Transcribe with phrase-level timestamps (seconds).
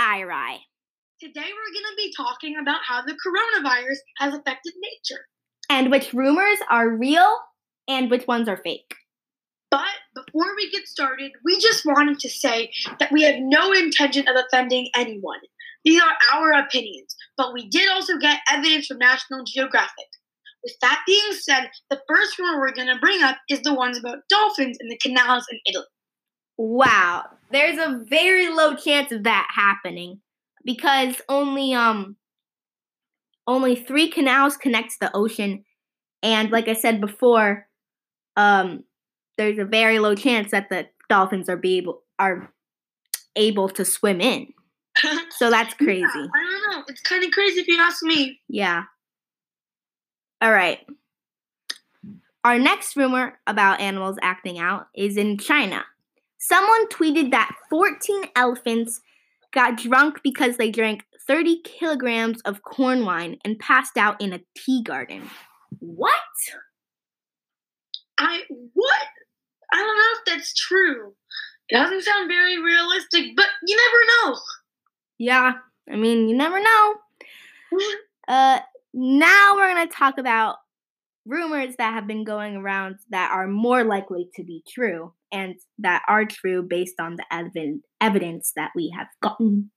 [0.00, 0.58] IRI.
[1.20, 5.22] Today we're going to be talking about how the coronavirus has affected nature.
[5.70, 7.38] And which rumors are real
[7.86, 8.96] and which ones are fake.
[9.70, 14.26] But before we get started, we just wanted to say that we have no intention
[14.26, 15.38] of offending anyone.
[15.84, 20.08] These are our opinions, but we did also get evidence from National Geographic.
[20.64, 23.98] With that being said, the first rumor we're going to bring up is the ones
[23.98, 25.86] about dolphins in the canals in Italy.
[26.56, 30.20] Wow, there's a very low chance of that happening
[30.64, 32.16] because only um
[33.46, 35.64] only 3 canals connect to the ocean
[36.22, 37.66] and like I said before,
[38.36, 38.84] um
[39.38, 42.52] there's a very low chance that the dolphins are be able are
[43.36, 44.48] able to swim in.
[45.38, 46.02] So that's crazy.
[46.02, 46.84] Yeah, I don't know.
[46.88, 48.40] It's kind of crazy if you ask me.
[48.48, 48.84] Yeah.
[50.40, 50.80] All right.
[52.44, 55.84] Our next rumor about animals acting out is in China.
[56.42, 59.00] Someone tweeted that 14 elephants
[59.52, 64.40] got drunk because they drank 30 kilograms of corn wine and passed out in a
[64.56, 65.30] tea garden.
[65.78, 66.10] What?
[68.18, 68.40] I
[68.74, 69.02] what?
[69.72, 71.12] I don't know if that's true.
[71.68, 74.40] It doesn't sound very realistic, but you never know.
[75.18, 75.52] Yeah,
[75.88, 76.94] I mean, you never know.
[78.28, 78.60] Uh,
[78.94, 80.58] now we're going to talk about
[81.26, 86.02] rumors that have been going around that are more likely to be true and that
[86.08, 89.70] are true based on the ev- evidence that we have gotten.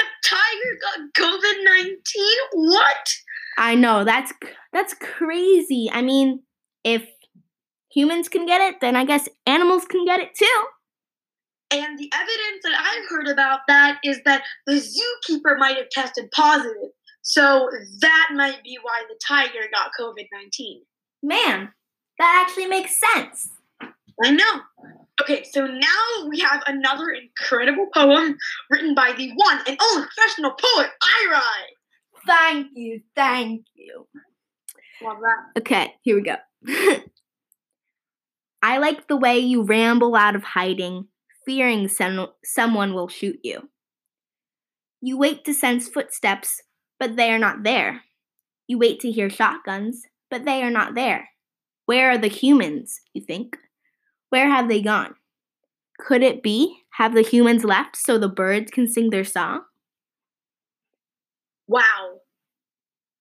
[0.00, 2.38] A tiger got COVID nineteen.
[2.52, 3.14] What?
[3.58, 4.32] I know that's
[4.72, 5.90] that's crazy.
[5.92, 6.42] I mean,
[6.82, 7.06] if
[7.92, 10.64] humans can get it, then I guess animals can get it too.
[11.70, 16.30] And the evidence that I've heard about that is that the zookeeper might have tested
[16.32, 16.90] positive.
[17.24, 20.82] So that might be why the tiger got COVID 19.
[21.22, 21.72] Man,
[22.18, 23.48] that actually makes sense.
[24.22, 24.60] I know.
[25.22, 28.36] Okay, so now we have another incredible poem
[28.70, 30.90] written by the one and only professional poet,
[31.24, 31.40] Iri.
[32.26, 34.06] Thank you, thank you.
[35.02, 35.60] Love that.
[35.60, 36.36] Okay, here we go.
[38.62, 41.06] I like the way you ramble out of hiding,
[41.46, 43.70] fearing some, someone will shoot you.
[45.00, 46.60] You wait to sense footsteps,
[47.04, 48.00] but they are not there.
[48.66, 51.28] You wait to hear shotguns, but they are not there.
[51.84, 53.58] Where are the humans, you think?
[54.30, 55.16] Where have they gone?
[55.98, 56.78] Could it be?
[56.92, 59.64] Have the humans left so the birds can sing their song?
[61.68, 62.20] Wow.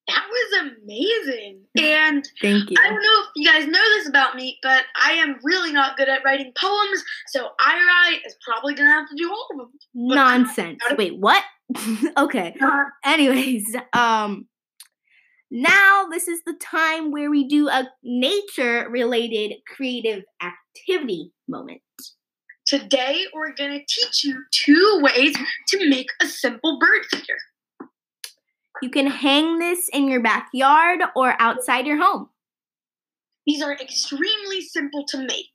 [0.07, 1.63] That was amazing.
[1.77, 2.77] And Thank you.
[2.79, 5.97] I don't know if you guys know this about me, but I am really not
[5.97, 9.57] good at writing poems, so I write is probably gonna have to do all of
[9.57, 9.71] them.
[9.93, 10.79] Nonsense.
[10.97, 11.43] Wait, what?
[12.17, 12.55] okay.
[12.61, 14.47] Uh, Anyways, um
[15.51, 21.81] now this is the time where we do a nature related creative activity moment.
[22.65, 25.35] today we're gonna teach you two ways
[25.67, 27.37] to make a simple bird feeder.
[28.81, 32.29] You can hang this in your backyard or outside your home.
[33.45, 35.51] These are extremely simple to make.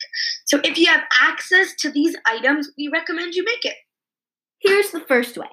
[0.46, 3.76] So if you have access to these items, we recommend you make it.
[4.60, 5.48] Here's the first way.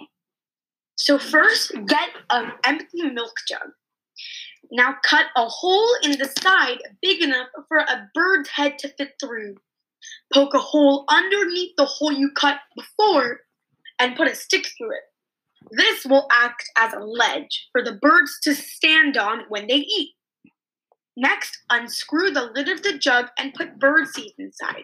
[0.95, 3.69] So first, get an empty milk jug.
[4.71, 9.13] Now cut a hole in the side big enough for a bird's head to fit
[9.19, 9.55] through.
[10.33, 13.41] Poke a hole underneath the hole you cut before
[13.99, 15.03] and put a stick through it.
[15.71, 20.11] This will act as a ledge for the birds to stand on when they eat.
[21.17, 24.83] Next, unscrew the lid of the jug and put bird seeds inside.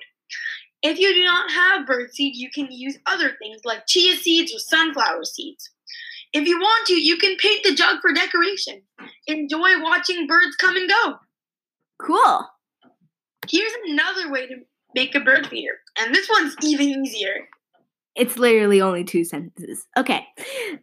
[0.82, 4.54] If you do not have bird seed, you can use other things like chia seeds
[4.54, 5.70] or sunflower seeds.
[6.34, 8.82] If you want to, you can paint the jug for decoration.
[9.28, 11.16] Enjoy watching birds come and go.
[12.00, 12.48] Cool.
[13.50, 14.56] Here's another way to
[14.96, 17.48] make a bird feeder, and this one's even easier.
[18.16, 19.88] It's literally only two sentences.
[19.98, 20.26] Okay.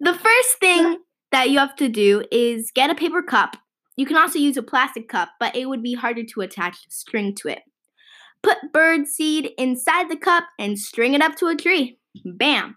[0.01, 0.99] The first thing
[1.31, 3.57] that you have to do is get a paper cup.
[3.97, 7.35] You can also use a plastic cup, but it would be harder to attach string
[7.37, 7.61] to it.
[8.43, 11.99] Put bird seed inside the cup and string it up to a tree.
[12.25, 12.77] Bam.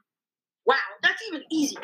[0.65, 1.81] Wow, that's even easier.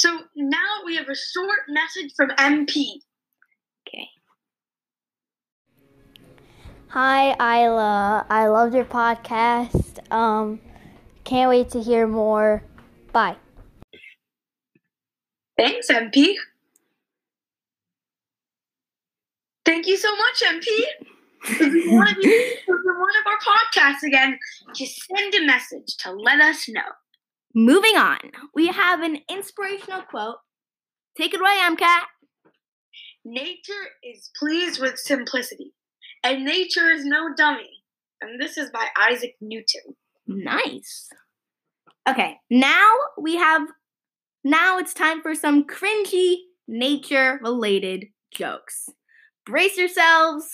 [0.00, 3.02] So now we have a short message from MP.
[3.86, 4.08] Okay.
[6.88, 7.32] Hi,
[7.64, 8.24] Isla.
[8.30, 10.10] I loved your podcast.
[10.10, 10.58] Um,
[11.24, 12.62] can't wait to hear more.
[13.12, 13.36] Bye.
[15.58, 16.32] Thanks, MP.
[19.66, 20.66] Thank you so much, MP.
[21.60, 24.38] If you want to be on one of our podcasts again,
[24.74, 26.88] just send a message to let us know.
[27.54, 28.18] Moving on,
[28.54, 28.74] we mm.
[28.74, 30.36] have an inspirational quote.
[31.16, 32.02] Take it away, MCAT.
[33.24, 35.74] Nature is pleased with simplicity,
[36.22, 37.68] and nature is no dummy.
[38.20, 39.96] And this is by Isaac Newton.
[40.26, 41.08] Nice.
[42.08, 43.62] Okay, now we have
[44.44, 46.36] Now it's time for some cringy
[46.66, 48.88] nature related jokes.
[49.44, 50.48] Brace yourselves.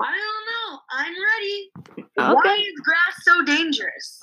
[0.00, 0.78] I don't know.
[0.90, 1.70] I'm ready.
[2.18, 2.48] Okay.
[2.48, 4.22] Why is grass so dangerous?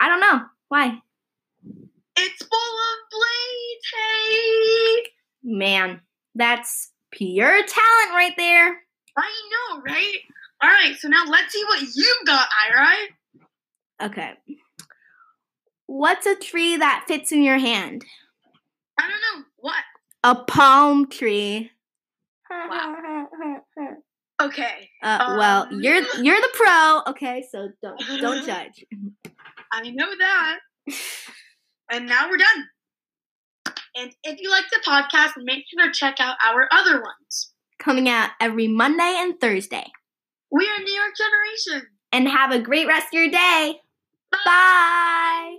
[0.00, 0.42] I don't know.
[0.68, 1.00] Why?
[2.24, 3.86] It's full of blades.
[3.94, 5.02] Hey.
[5.42, 6.00] Man,
[6.34, 8.80] that's pure talent right there.
[9.16, 10.16] I know, right?
[10.62, 14.08] All right, so now let's see what you've got, Ira.
[14.08, 14.32] Okay.
[15.86, 18.04] What's a tree that fits in your hand?
[18.98, 19.44] I don't know.
[19.58, 19.82] What?
[20.22, 21.70] A palm tree.
[22.50, 23.26] Wow.
[24.40, 24.88] Okay.
[25.02, 25.80] Uh, well, Um.
[25.82, 27.44] you're you're the pro, okay?
[27.50, 28.84] So don't don't judge.
[29.72, 30.58] I know that.
[31.92, 32.68] And now we're done.
[33.94, 37.52] And if you like the podcast, make sure to check out our other ones.
[37.78, 39.84] Coming out every Monday and Thursday.
[40.50, 41.12] We are New York
[41.68, 41.88] Generation.
[42.10, 43.80] And have a great rest of your day.
[44.32, 45.56] Bye.